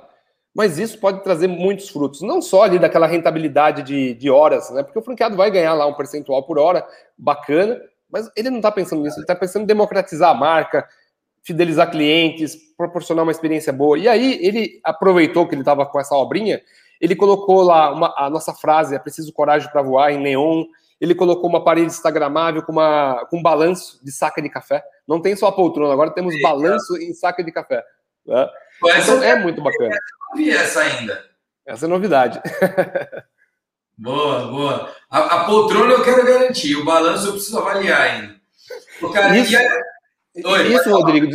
[0.55, 2.23] mas isso pode trazer muitos frutos.
[2.23, 4.83] Não só ali daquela rentabilidade de, de horas, né?
[4.83, 6.85] Porque o franqueado vai ganhar lá um percentual por hora,
[7.17, 7.81] bacana,
[8.13, 10.87] mas ele não está pensando nisso, ele está pensando em democratizar a marca,
[11.43, 13.99] fidelizar clientes, proporcionar uma experiência boa.
[13.99, 16.61] E aí ele aproveitou que ele estava com essa obrinha,
[17.01, 20.65] ele colocou lá uma, a nossa frase, é preciso coragem para voar, em neon.
[21.01, 24.85] Ele colocou uma parede instagramável com, uma, com um balanço de saca de café.
[25.09, 27.83] Não tem só a poltrona, agora temos balanço em saca de café.
[28.25, 28.49] Né?
[29.01, 29.95] Então é muito bacana.
[29.95, 31.25] Eu não vi essa ainda.
[31.67, 32.41] Essa é novidade.
[33.97, 34.95] Boa, boa.
[35.11, 38.35] A, a, poltrona eu quero garantir, o balanço eu preciso avaliar ainda.
[39.01, 39.57] O cara, isso,
[40.45, 41.27] Oi, isso Rodrigo,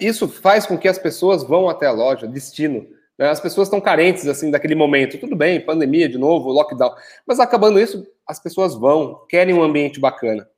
[0.00, 2.86] isso faz com que as pessoas vão até a loja, destino.
[3.18, 3.28] Né?
[3.28, 5.18] As pessoas estão carentes assim daquele momento.
[5.18, 6.94] Tudo bem, pandemia de novo, lockdown.
[7.26, 10.48] Mas acabando isso, as pessoas vão, querem um ambiente bacana.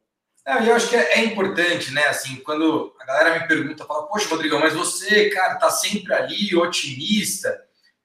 [0.46, 2.06] É, eu acho que é, é, importante, né?
[2.06, 6.56] Assim, quando a galera me pergunta, fala, poxa, Rodrigo, mas você, cara, tá sempre ali,
[6.56, 7.54] otimista.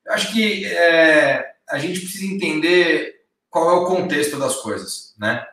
[0.06, 3.13] Eu acho que é, a gente precisa entender
[3.54, 5.46] qual é o contexto das coisas, né?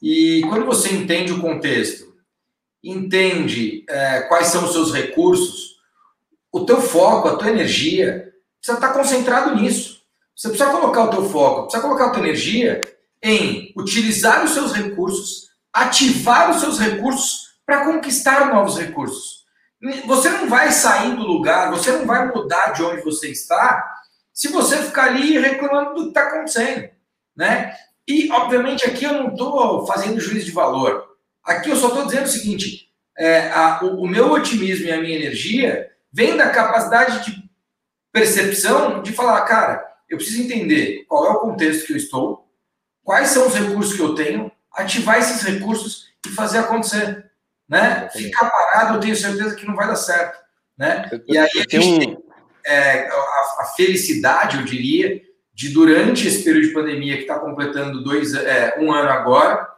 [0.00, 2.14] E quando você entende o contexto,
[2.80, 5.80] entende é, quais são os seus recursos,
[6.52, 10.04] o teu foco, a tua energia, precisa estar concentrado nisso.
[10.36, 12.80] Você precisa colocar o teu foco, precisa colocar a tua energia
[13.20, 19.42] em utilizar os seus recursos, ativar os seus recursos para conquistar novos recursos.
[20.06, 23.92] Você não vai sair do lugar, você não vai mudar de onde você está
[24.32, 26.93] se você ficar ali reclamando do que está acontecendo
[27.36, 27.74] né?
[28.06, 31.04] E, obviamente, aqui eu não estou fazendo juízo de valor.
[31.42, 35.00] Aqui eu só estou dizendo o seguinte: é, a, o, o, meu otimismo e a
[35.00, 37.44] minha energia vem da capacidade de
[38.12, 42.48] percepção de falar, cara, eu preciso entender qual é o contexto que eu estou,
[43.02, 47.30] quais são os recursos que eu tenho, ativar esses recursos e fazer acontecer.
[47.68, 48.08] né?
[48.10, 50.38] Ficar parado, eu tenho certeza que não vai dar certo,
[50.76, 51.10] né?
[51.26, 52.18] E aí a gente tem
[52.66, 53.14] é, a,
[53.60, 55.20] a, felicidade, eu diria,
[55.54, 59.68] de durante esse período de pandemia que está completando dois, é, um ano agora,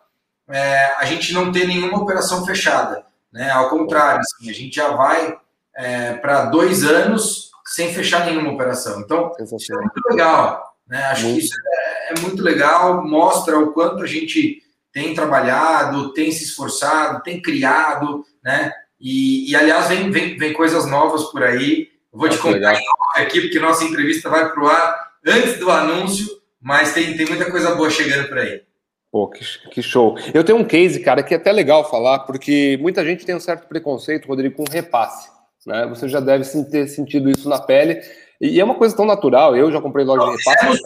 [0.48, 3.50] é, a gente não ter nenhuma operação fechada, né?
[3.50, 5.36] Ao contrário, assim, a gente já vai
[5.74, 9.00] é, para dois anos sem fechar nenhuma operação.
[9.00, 11.04] Então, isso é muito legal, né?
[11.06, 11.40] Acho muito.
[11.40, 14.62] que isso é, é muito legal, mostra o quanto a gente
[14.92, 18.72] tem trabalhado, tem se esforçado, tem criado, né?
[18.98, 21.90] E, e aliás, vem, vem, vem coisas novas por aí.
[22.10, 22.78] Eu vou te contar
[23.14, 26.26] aqui, porque nossa entrevista vai para o ar antes do anúncio,
[26.60, 28.62] mas tem, tem muita coisa boa chegando por aí.
[29.10, 30.16] Pô, que, que, show.
[30.34, 33.40] Eu tenho um case, cara, que é até legal falar, porque muita gente tem um
[33.40, 35.28] certo preconceito, Rodrigo, com repasse.
[35.66, 35.86] Né?
[35.88, 38.00] Você já deve ter sentido isso na pele.
[38.40, 39.56] E é uma coisa tão natural.
[39.56, 40.58] Eu já comprei loja de repasse.
[40.58, 40.80] Fizemos,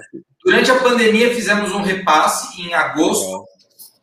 [0.45, 3.45] durante a pandemia, fizemos um repasse em agosto.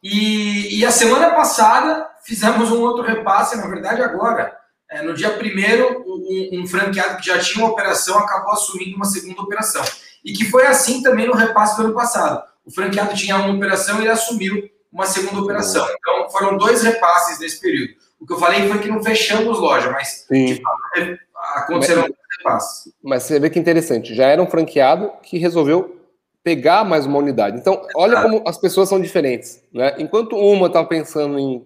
[0.04, 4.56] E, e, a semana passada fizemos um outro repasse, na verdade, agora.
[4.90, 9.06] É, no dia primeiro, um, um, franqueado que já tinha uma operação acabou assumindo uma
[9.06, 9.84] segunda operação.
[10.28, 12.44] E que foi assim também no repasse do ano passado.
[12.66, 15.88] O franqueado tinha uma operação e ele assumiu uma segunda operação.
[15.98, 17.94] Então, foram dois repasses nesse período.
[18.20, 21.20] O que eu falei foi que não fechamos loja, mas fato,
[21.56, 22.94] aconteceram mas, repasses.
[23.02, 24.14] Mas você vê que interessante.
[24.14, 25.98] Já era um franqueado que resolveu
[26.44, 27.58] pegar mais uma unidade.
[27.58, 29.64] Então, olha como as pessoas são diferentes.
[29.74, 29.96] Né?
[29.98, 31.66] Enquanto uma está pensando em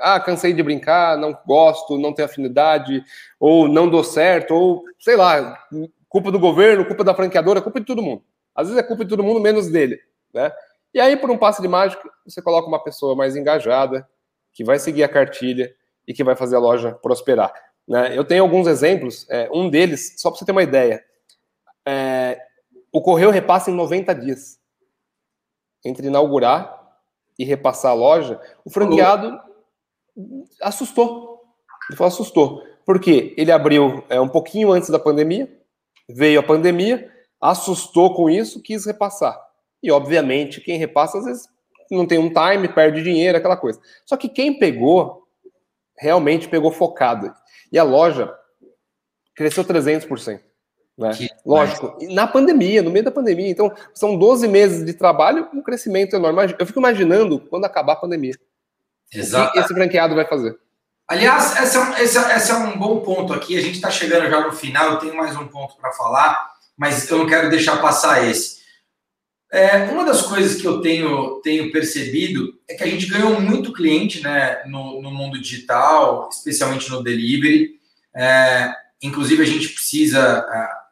[0.00, 3.04] ah, cansei de brincar, não gosto, não tenho afinidade,
[3.38, 5.58] ou não dou certo, ou sei lá,
[6.10, 8.22] culpa do governo, culpa da franqueadora, culpa de todo mundo.
[8.54, 9.98] Às vezes é culpa de todo mundo, menos dele.
[10.34, 10.52] Né?
[10.92, 14.06] E aí, por um passe de mágica, você coloca uma pessoa mais engajada,
[14.52, 15.72] que vai seguir a cartilha
[16.06, 17.52] e que vai fazer a loja prosperar.
[17.86, 18.18] Né?
[18.18, 21.02] Eu tenho alguns exemplos, é, um deles, só para você ter uma ideia,
[21.86, 22.40] é,
[22.92, 24.58] o correio repassa em 90 dias.
[25.84, 26.76] Entre inaugurar
[27.38, 29.40] e repassar a loja, o franqueado
[30.60, 31.40] assustou.
[31.88, 32.64] Ele falou, assustou.
[32.84, 33.32] Por quê?
[33.38, 35.48] Ele abriu é, um pouquinho antes da pandemia,
[36.14, 39.38] veio a pandemia, assustou com isso, quis repassar.
[39.82, 41.48] E, obviamente, quem repassa, às vezes,
[41.90, 43.80] não tem um time, perde dinheiro, aquela coisa.
[44.04, 45.26] Só que quem pegou,
[45.98, 47.32] realmente pegou focado.
[47.72, 48.32] E a loja
[49.34, 50.40] cresceu 300%.
[50.98, 51.10] Né?
[51.46, 53.48] Lógico, na pandemia, no meio da pandemia.
[53.48, 56.54] Então, são 12 meses de trabalho, um crescimento enorme.
[56.58, 58.34] Eu fico imaginando quando acabar a pandemia.
[59.12, 59.48] Exato.
[59.48, 60.58] O que esse franqueado vai fazer?
[61.10, 63.58] Aliás, esse é, um, esse, é, esse é um bom ponto aqui.
[63.58, 67.10] A gente está chegando já no final, eu tenho mais um ponto para falar, mas
[67.10, 68.60] eu não quero deixar passar esse.
[69.50, 73.72] É, uma das coisas que eu tenho, tenho percebido é que a gente ganhou muito
[73.72, 77.72] cliente né, no, no mundo digital, especialmente no delivery.
[78.14, 80.46] É, inclusive, a gente precisa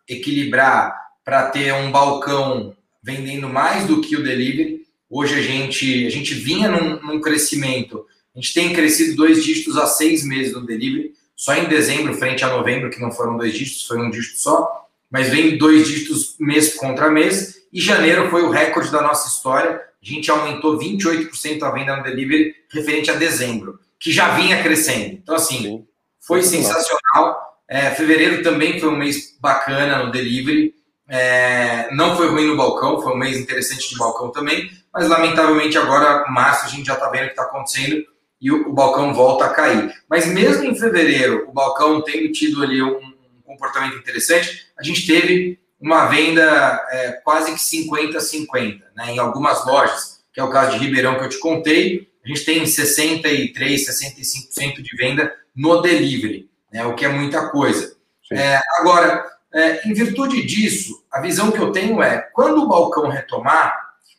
[0.09, 4.85] equilibrar para ter um balcão vendendo mais do que o delivery.
[5.09, 8.05] Hoje a gente, a gente vinha num, num crescimento,
[8.39, 12.45] a gente tem crescido dois dígitos há seis meses no delivery, só em dezembro, frente
[12.45, 16.37] a novembro, que não foram dois dígitos, foi um dígito só, mas vem dois dígitos
[16.39, 21.65] mês contra mês, e janeiro foi o recorde da nossa história, a gente aumentou 28%
[21.65, 25.15] a venda no delivery referente a dezembro, que já vinha crescendo.
[25.15, 25.85] Então, assim,
[26.21, 27.59] foi sensacional.
[27.67, 30.73] É, fevereiro também foi um mês bacana no delivery.
[31.09, 35.77] É, não foi ruim no balcão, foi um mês interessante de balcão também, mas lamentavelmente
[35.77, 38.05] agora, março, a gente já está vendo o que está acontecendo
[38.41, 39.93] e o, o, balcão volta a cair.
[40.09, 45.07] Mas mesmo em fevereiro, o balcão tendo tido ali um, um comportamento interessante, a gente
[45.07, 50.73] teve uma venda é, quase que 50-50, né, em algumas lojas, que é o caso
[50.73, 56.49] de Ribeirão que eu te contei, a gente tem 63, 65% de venda no delivery
[56.73, 57.97] né, o que é muita coisa.
[58.33, 63.09] É, agora, é, em virtude disso, a visão que eu tenho é, quando o balcão
[63.09, 63.77] retomar,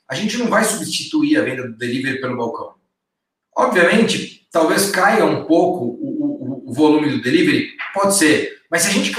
[0.08, 2.74] a gente não vai substituir a venda do delivery pelo balcão.
[3.60, 8.88] Obviamente, talvez caia um pouco o, o, o volume do delivery, pode ser, mas se
[8.88, 9.12] a gente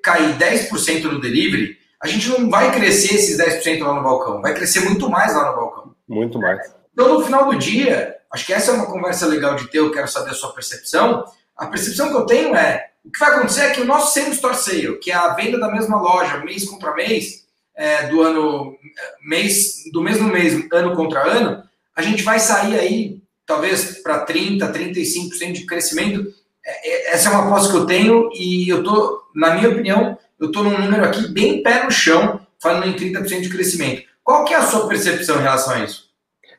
[0.00, 4.54] cair 10% no delivery, a gente não vai crescer esses 10% lá no balcão, vai
[4.54, 5.94] crescer muito mais lá no balcão.
[6.08, 6.72] Muito mais.
[6.92, 9.90] Então, no final do dia, acho que essa é uma conversa legal de ter, eu
[9.90, 11.24] quero saber a sua percepção,
[11.56, 14.30] a percepção que eu tenho é o que vai acontecer é que o nosso same
[14.30, 18.76] store sale, que é a venda da mesma loja mês contra mês, é, do ano
[19.22, 21.64] mês do mesmo mês, ano contra ano,
[21.96, 23.17] a gente vai sair aí
[23.48, 26.32] talvez para 30, 35% de crescimento.
[26.64, 30.18] É, é, essa é uma aposta que eu tenho e eu tô, na minha opinião,
[30.38, 34.02] eu tô num número aqui bem pé no chão, falando em 30% de crescimento.
[34.22, 36.08] Qual que é a sua percepção em relação a isso?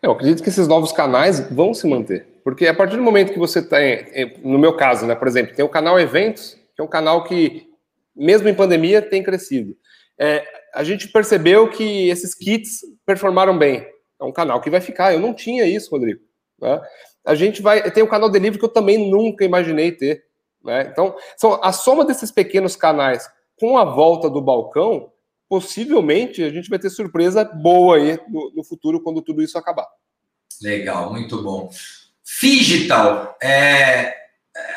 [0.02, 2.26] Eu acredito que esses novos canais vão se manter.
[2.44, 5.64] Porque a partir do momento que você tem, no meu caso, né, por exemplo, tem
[5.64, 7.68] o canal Eventos, que é um canal que,
[8.16, 9.76] mesmo em pandemia, tem crescido.
[10.18, 13.86] É, a gente percebeu que esses kits performaram bem.
[14.20, 15.14] É um canal que vai ficar.
[15.14, 16.22] Eu não tinha isso, Rodrigo.
[16.62, 16.82] Né?
[17.26, 17.90] A gente vai.
[17.92, 20.26] Tem o canal delivery que eu também nunca imaginei ter.
[20.64, 20.90] Né?
[20.92, 25.12] Então, são a soma desses pequenos canais com a volta do balcão,
[25.50, 29.88] possivelmente a gente vai ter surpresa boa aí no, no futuro quando tudo isso acabar.
[30.62, 31.70] Legal, muito bom.
[32.42, 34.16] Digital, é,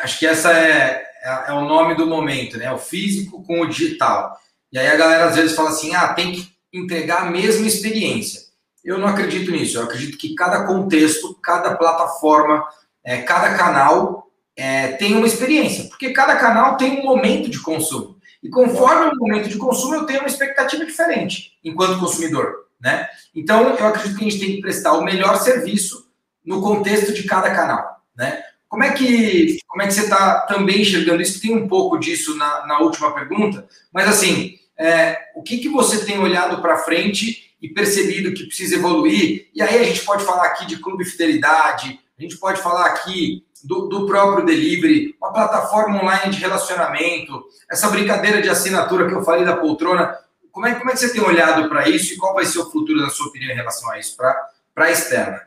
[0.03, 2.73] acho que essa é, é, é, o nome do momento, né?
[2.73, 4.37] O físico com o digital.
[4.73, 8.41] E aí a galera às vezes fala assim: ah, tem que entregar a mesma experiência.
[8.85, 9.79] Eu não acredito nisso.
[9.79, 12.64] Eu acredito que cada contexto, cada plataforma,
[13.05, 18.16] é, cada canal é, tem uma experiência, porque cada canal tem um momento de consumo.
[18.42, 22.66] E conforme o momento de consumo, eu tenho uma expectativa diferente enquanto consumidor.
[22.81, 23.09] Né?
[23.35, 26.11] Então, eu acredito que a gente tem que prestar o melhor serviço
[26.45, 28.03] no contexto de cada canal.
[28.16, 28.42] Né?
[28.68, 31.40] Como é que, como é que você está também enxergando isso?
[31.40, 36.05] Tem um pouco disso na, na última pergunta, mas assim, é, o que, que você
[36.05, 39.48] tem olhado para frente e percebido que precisa evoluir?
[39.55, 43.44] E aí a gente pode falar aqui de clube fidelidade, a gente pode falar aqui
[43.64, 49.22] do, do, próprio delivery, uma plataforma online de relacionamento, essa brincadeira de assinatura que eu
[49.22, 50.18] falei da poltrona.
[50.51, 52.70] Como é, como é que você tem olhado para isso e qual vai ser o
[52.70, 55.40] futuro, na sua opinião, em relação a isso, para a externa?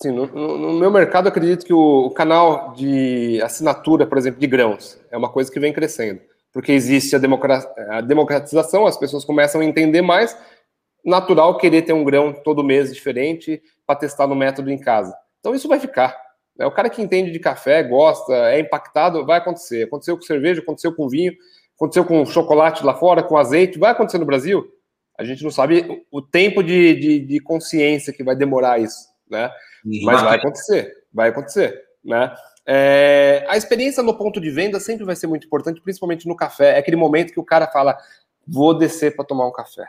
[0.00, 4.46] Sim, no, no, meu mercado, acredito que o, o, canal de assinatura, por exemplo, de
[4.46, 6.20] grãos, é uma coisa que vem crescendo.
[6.52, 7.20] Porque existe a,
[7.96, 10.36] a democratização, as pessoas começam a entender mais,
[11.06, 15.16] natural querer ter um grão todo mês diferente para testar no método em casa.
[15.40, 16.16] Então isso vai ficar.
[16.58, 16.66] Né?
[16.66, 19.84] O cara que entende de café, gosta, é impactado, vai acontecer.
[19.84, 21.32] Aconteceu com cerveja, aconteceu com vinho,
[21.76, 24.66] aconteceu com chocolate lá fora, com azeite, vai acontecer no Brasil.
[25.18, 29.50] A gente não sabe o tempo de, de, de consciência que vai demorar isso, né?
[30.04, 32.34] Mas vai acontecer, vai acontecer, né?
[32.68, 36.74] É, a experiência no ponto de venda sempre vai ser muito importante, principalmente no café.
[36.74, 37.96] É aquele momento que o cara fala:
[38.46, 39.86] vou descer para tomar um café.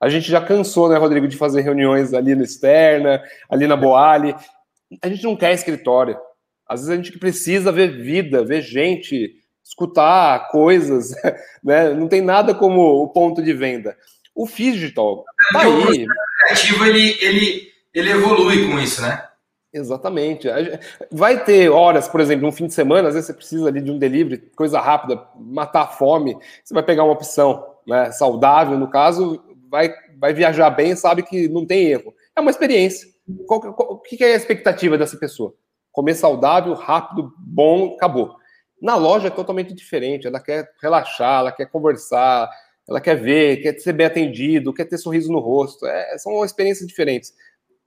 [0.00, 4.34] A gente já cansou, né, Rodrigo, de fazer reuniões ali no Externa, ali na Boali
[5.02, 6.18] a gente não quer escritório.
[6.66, 11.14] Às vezes a gente precisa ver vida, ver gente, escutar coisas,
[11.62, 11.92] né?
[11.94, 13.96] Não tem nada como o ponto de venda.
[14.34, 16.04] O digital tá aí.
[16.04, 16.06] O
[16.44, 19.24] criativo ele, ele, ele evolui com isso, né?
[19.72, 20.48] Exatamente.
[21.10, 23.90] Vai ter horas, por exemplo, um fim de semana, às vezes você precisa ali de
[23.90, 26.38] um delivery, coisa rápida, matar a fome.
[26.64, 31.48] Você vai pegar uma opção né, saudável, no caso, vai, vai viajar bem, sabe que
[31.48, 32.14] não tem erro.
[32.34, 33.08] É uma experiência.
[33.46, 35.54] Qual, qual, o que é a expectativa dessa pessoa?
[35.92, 38.36] Comer saudável, rápido, bom, acabou.
[38.80, 40.26] Na loja é totalmente diferente.
[40.26, 42.48] Ela quer relaxar, ela quer conversar,
[42.88, 45.86] ela quer ver, quer ser bem atendido, quer ter sorriso no rosto.
[45.86, 47.34] É, são experiências diferentes.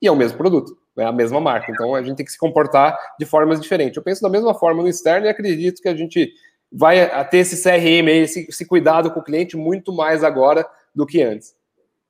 [0.01, 1.71] E é o mesmo produto, é a mesma marca.
[1.71, 3.97] Então a gente tem que se comportar de formas diferentes.
[3.97, 6.31] Eu penso da mesma forma no externo e acredito que a gente
[6.71, 11.21] vai ter esse CRM, esse, esse cuidado com o cliente muito mais agora do que
[11.21, 11.53] antes.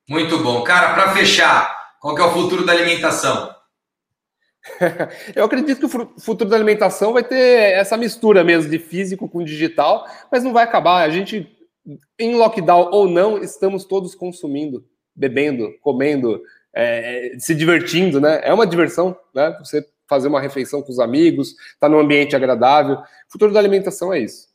[0.09, 0.63] Muito bom.
[0.63, 3.53] Cara, para fechar, qual que é o futuro da alimentação?
[5.35, 9.43] Eu acredito que o futuro da alimentação vai ter essa mistura mesmo de físico com
[9.43, 11.03] digital, mas não vai acabar.
[11.03, 11.47] A gente,
[12.19, 14.85] em lockdown ou não, estamos todos consumindo,
[15.15, 16.41] bebendo, comendo,
[16.73, 18.41] é, se divertindo, né?
[18.43, 19.55] É uma diversão, né?
[19.59, 22.95] Você fazer uma refeição com os amigos, estar tá num ambiente agradável.
[22.95, 24.49] O futuro da alimentação é isso.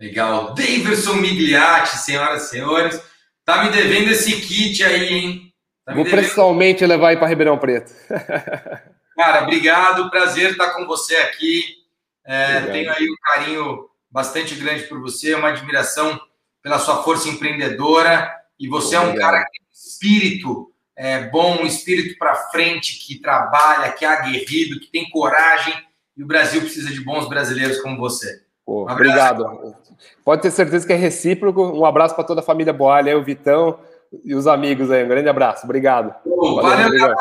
[0.00, 0.54] Legal.
[0.54, 3.02] Davidson Migliati, senhoras e senhores,
[3.48, 5.54] tá me devendo esse kit aí, hein?
[5.82, 7.90] Tá Vou pessoalmente levar aí para Ribeirão Preto.
[9.16, 10.10] Cara, obrigado.
[10.10, 11.64] Prazer estar com você aqui.
[12.26, 16.20] É, tenho aí um carinho bastante grande por você, uma admiração
[16.62, 18.30] pela sua força empreendedora.
[18.60, 19.08] E você obrigado.
[19.08, 24.04] é um cara que tem espírito é, bom, um espírito para frente, que trabalha, que
[24.04, 25.72] é aguerrido, que tem coragem.
[26.14, 28.42] E o Brasil precisa de bons brasileiros como você.
[28.68, 29.74] Pô, um obrigado.
[30.22, 31.62] Pode ter certeza que é recíproco.
[31.62, 33.80] Um abraço para toda a família Boalha, o Vitão,
[34.22, 35.02] e os amigos aí.
[35.04, 35.64] Um grande abraço.
[35.64, 36.14] Obrigado.
[36.22, 37.16] Valeu, Valeu galera.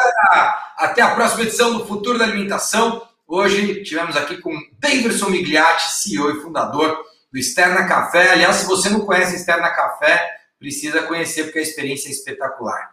[0.75, 3.01] Até a próxima edição do Futuro da Alimentação.
[3.25, 8.33] Hoje tivemos aqui com Davidson Migliati, CEO e fundador do Externa Café.
[8.33, 10.29] Aliás, se você não conhece Externa Café,
[10.59, 12.91] precisa conhecer porque a experiência é espetacular.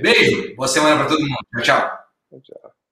[0.00, 1.44] Beijo, boa semana para todo mundo.
[1.60, 1.62] Tchau,
[2.30, 2.40] tchau.
[2.40, 2.63] tchau.